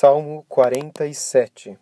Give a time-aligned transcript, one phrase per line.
[0.00, 1.78] Salmo 47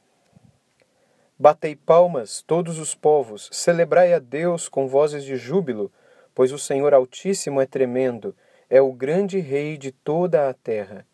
[1.39, 5.89] Batei palmas, todos os povos, celebrai a Deus com vozes de júbilo,
[6.35, 8.35] pois o Senhor Altíssimo é tremendo,
[8.69, 11.07] é o grande Rei de toda a terra.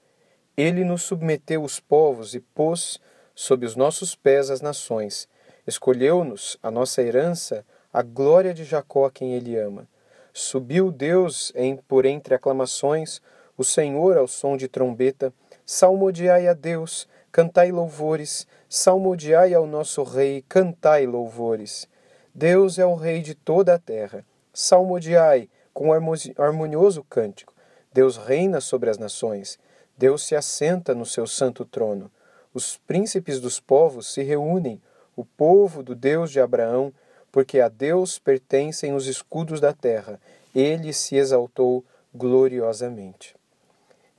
[0.56, 2.98] Ele nos submeteu os povos e pôs
[3.34, 5.28] sob os nossos pés as nações.
[5.66, 9.86] Escolheu-nos, a nossa herança, a glória de Jacó, quem ele ama.
[10.32, 13.20] Subiu Deus em por entre aclamações,
[13.58, 15.34] o Senhor ao som de trombeta,
[15.66, 21.88] Salmodiai a Deus, cantai louvores, salmodiai ao nosso Rei, cantai louvores.
[22.34, 24.26] Deus é o Rei de toda a terra.
[24.52, 25.90] Salmodiai com
[26.36, 27.54] harmonioso cântico.
[27.94, 29.58] Deus reina sobre as nações.
[29.96, 32.10] Deus se assenta no seu santo trono.
[32.52, 34.82] Os príncipes dos povos se reúnem,
[35.16, 36.92] o povo do Deus de Abraão,
[37.32, 40.20] porque a Deus pertencem os escudos da terra.
[40.54, 41.82] Ele se exaltou
[42.14, 43.34] gloriosamente.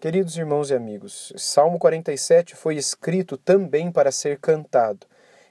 [0.06, 5.08] Queridos irmãos e amigos, Salmo 47 foi escrito também para ser cantado.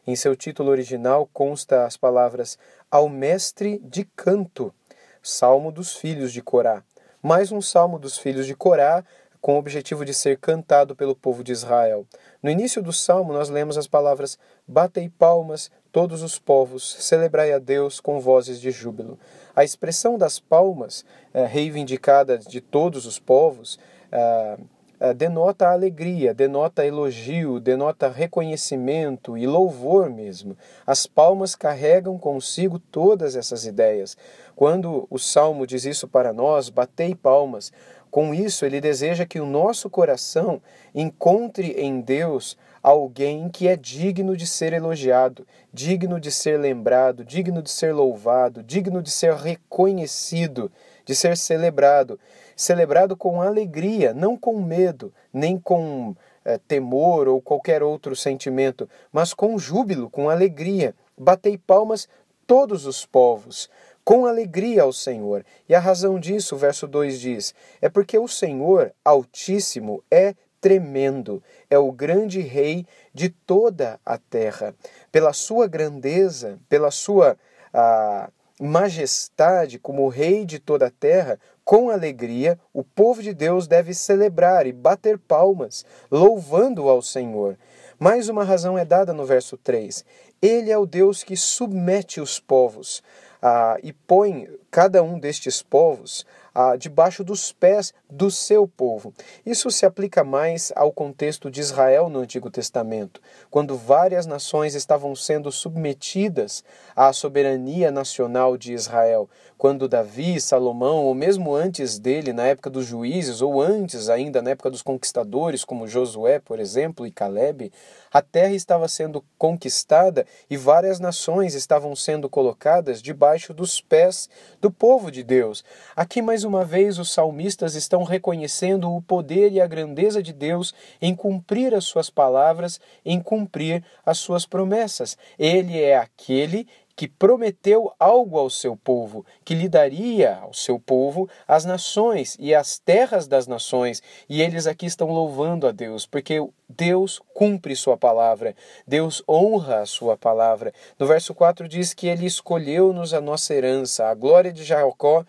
[0.07, 2.57] Em seu título original consta as palavras
[2.89, 4.73] Ao Mestre de Canto,
[5.21, 6.85] Salmo dos Filhos de Corá.
[7.21, 9.05] Mais um salmo dos filhos de Corá,
[9.41, 12.07] com o objetivo de ser cantado pelo povo de Israel.
[12.41, 17.59] No início do salmo, nós lemos as palavras: Batei palmas, todos os povos, celebrai a
[17.59, 19.19] Deus com vozes de júbilo.
[19.57, 23.81] A expressão das palmas, eh, reivindicada de todos os povos,
[24.15, 24.57] ah,
[25.01, 30.57] ah, denota alegria, denota elogio, denota reconhecimento e louvor mesmo.
[30.87, 34.17] As palmas carregam consigo todas essas ideias.
[34.55, 37.73] Quando o salmo diz isso para nós, batei palmas.
[38.09, 40.63] Com isso, ele deseja que o nosso coração
[40.95, 47.63] encontre em Deus alguém que é digno de ser elogiado, digno de ser lembrado, digno
[47.63, 50.71] de ser louvado, digno de ser reconhecido,
[51.07, 52.21] de ser celebrado
[52.57, 59.35] celebrado com alegria, não com medo, nem com é, temor ou qualquer outro sentimento, mas
[59.35, 60.95] com júbilo, com alegria.
[61.19, 62.09] Batei palmas
[62.47, 63.69] todos os povos,
[64.05, 65.45] com alegria ao Senhor.
[65.69, 70.35] E a razão disso, o verso 2 diz, é porque o Senhor Altíssimo é
[70.65, 74.75] tremendo, é o grande rei de toda a terra.
[75.13, 77.37] Pela sua grandeza, pela sua
[77.71, 83.93] ah, majestade como rei de toda a terra, com alegria, o povo de Deus deve
[83.93, 87.59] celebrar e bater palmas, louvando ao Senhor.
[87.99, 90.03] Mais uma razão é dada no verso 3.
[90.41, 93.03] Ele é o Deus que submete os povos
[93.43, 96.25] ah, e põe cada um destes povos
[96.55, 99.13] ah, debaixo dos pés do seu povo.
[99.45, 103.21] Isso se aplica mais ao contexto de Israel no Antigo Testamento,
[103.51, 106.63] quando várias nações estavam sendo submetidas
[106.95, 109.29] à soberania nacional de Israel.
[109.59, 114.51] Quando Davi, Salomão, ou mesmo antes dele, na época dos juízes, ou antes ainda, na
[114.51, 117.73] época dos conquistadores, como Josué, por exemplo, e Caleb,
[118.13, 124.29] a terra estava sendo conquistada e várias nações estavam sendo colocadas debaixo dos pés
[124.61, 125.65] do povo de Deus.
[125.97, 130.75] Aqui, mais uma vez, os salmistas estão reconhecendo o poder e a grandeza de Deus
[131.01, 135.17] em cumprir as suas palavras, em cumprir as suas promessas.
[135.39, 136.67] Ele é aquele
[136.97, 142.55] que prometeu algo ao seu povo, que lhe daria ao seu povo as nações e
[142.55, 144.03] as terras das nações.
[144.29, 148.55] E eles aqui estão louvando a Deus, porque Deus cumpre sua palavra,
[148.87, 150.73] Deus honra a sua palavra.
[150.99, 155.25] No verso 4 diz que ele escolheu-nos a nossa herança, a glória de Jacó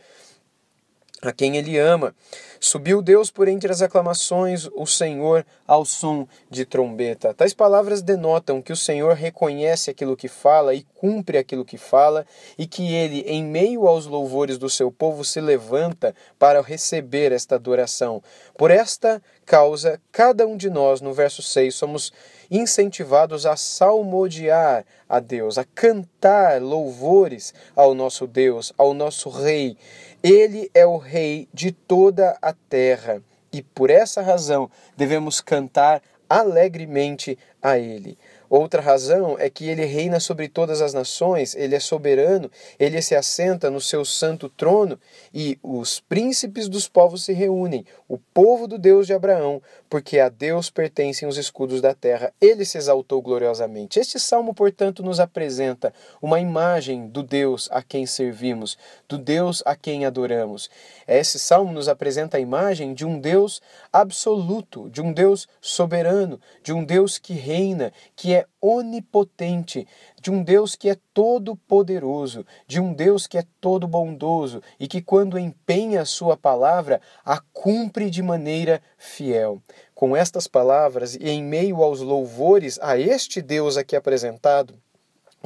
[1.22, 2.16] a quem ele ama.
[2.60, 7.34] Subiu Deus por entre as aclamações, o Senhor ao som de trombeta.
[7.34, 12.26] Tais palavras denotam que o Senhor reconhece aquilo que fala e cumpre aquilo que fala,
[12.58, 17.56] e que ele, em meio aos louvores do seu povo, se levanta para receber esta
[17.56, 18.22] adoração.
[18.58, 22.12] Por esta causa, cada um de nós, no verso 6, somos
[22.50, 29.78] incentivados a salmodiar a Deus, a cantar louvores ao nosso Deus, ao nosso Rei.
[30.24, 37.38] Ele é o Rei de toda a terra e por essa razão devemos cantar alegremente
[37.62, 38.18] a Ele.
[38.58, 42.50] Outra razão é que ele reina sobre todas as nações, ele é soberano,
[42.80, 44.98] ele se assenta no seu santo trono
[45.34, 50.30] e os príncipes dos povos se reúnem, o povo do Deus de Abraão, porque a
[50.30, 52.32] Deus pertencem os escudos da terra.
[52.40, 54.00] Ele se exaltou gloriosamente.
[54.00, 59.76] Este salmo, portanto, nos apresenta uma imagem do Deus a quem servimos, do Deus a
[59.76, 60.70] quem adoramos.
[61.06, 63.62] Esse salmo nos apresenta a imagem de um Deus
[63.92, 69.88] absoluto, de um Deus soberano, de um Deus que reina, que é onipotente,
[70.22, 74.88] de um Deus que é todo poderoso, de um Deus que é todo bondoso e
[74.88, 79.62] que quando empenha a sua palavra, a cumpre de maneira fiel.
[79.94, 84.80] Com estas palavras e em meio aos louvores a este Deus aqui apresentado,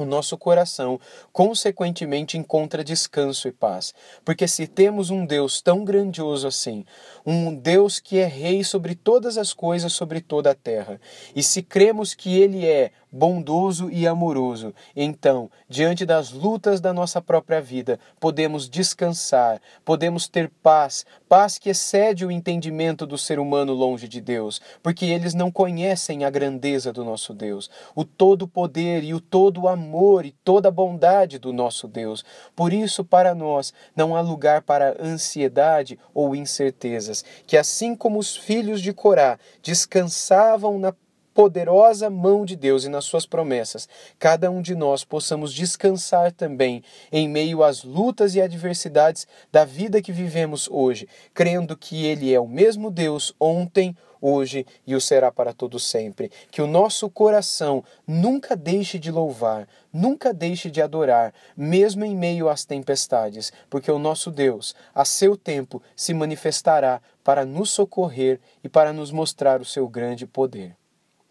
[0.02, 1.00] o nosso coração,
[1.32, 3.94] consequentemente, encontra descanso e paz.
[4.24, 6.84] Porque se temos um Deus tão grandioso assim,
[7.24, 11.00] um Deus que é rei sobre todas as coisas, sobre toda a terra,
[11.34, 14.74] e se cremos que Ele é bondoso e amoroso.
[14.94, 21.70] Então, diante das lutas da nossa própria vida, podemos descansar, podemos ter paz, paz que
[21.70, 26.92] excede o entendimento do ser humano longe de Deus, porque eles não conhecem a grandeza
[26.92, 31.52] do nosso Deus, o todo poder e o todo amor e toda a bondade do
[31.52, 32.24] nosso Deus.
[32.54, 38.36] Por isso, para nós, não há lugar para ansiedade ou incertezas, que assim como os
[38.36, 40.92] filhos de Corá descansavam na
[41.34, 43.88] poderosa mão de Deus e nas suas promessas,
[44.18, 50.02] cada um de nós possamos descansar também em meio às lutas e adversidades da vida
[50.02, 55.32] que vivemos hoje, crendo que Ele é o mesmo Deus ontem, hoje e o será
[55.32, 56.30] para todo sempre.
[56.50, 62.48] Que o nosso coração nunca deixe de louvar, nunca deixe de adorar, mesmo em meio
[62.48, 68.68] às tempestades, porque o nosso Deus, a seu tempo, se manifestará para nos socorrer e
[68.68, 70.79] para nos mostrar o seu grande poder.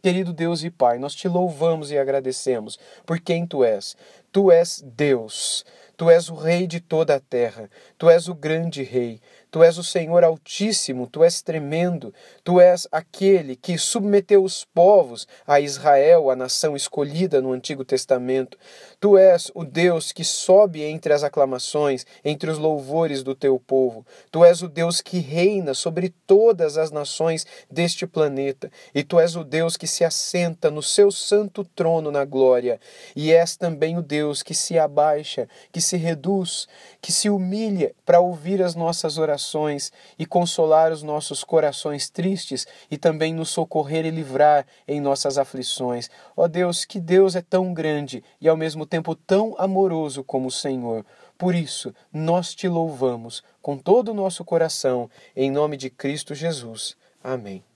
[0.01, 3.97] Querido Deus e Pai, nós te louvamos e agradecemos por quem tu és.
[4.31, 5.65] Tu és Deus,
[5.97, 9.19] tu és o Rei de toda a terra, tu és o grande Rei,
[9.51, 12.13] Tu és o Senhor Altíssimo, tu és tremendo,
[12.43, 18.59] tu és aquele que submeteu os povos a Israel, a nação escolhida no Antigo Testamento.
[18.99, 24.05] Tu és o Deus que sobe entre as aclamações, entre os louvores do teu povo.
[24.29, 28.71] Tu és o Deus que reina sobre todas as nações deste planeta.
[28.93, 32.79] E tu és o Deus que se assenta no seu santo trono na glória.
[33.15, 36.67] E és também o Deus que se abaixa, que se reduz,
[37.01, 42.67] que se humilha para ouvir as nossas orações orações e consolar os nossos corações tristes
[42.91, 46.09] e também nos socorrer e livrar em nossas aflições.
[46.35, 50.51] Ó Deus, que Deus é tão grande e ao mesmo tempo tão amoroso como o
[50.51, 51.05] Senhor.
[51.37, 56.97] Por isso, nós te louvamos com todo o nosso coração, em nome de Cristo Jesus.
[57.23, 57.68] Amém.